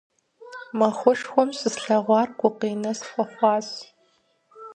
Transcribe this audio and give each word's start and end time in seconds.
Махуэшхуэм 0.77 1.49
щыслъэгъуар 1.57 2.29
гукъинэ 2.39 2.91
схуэхъуащ. 2.99 3.67